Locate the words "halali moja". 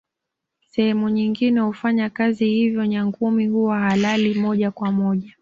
3.79-4.71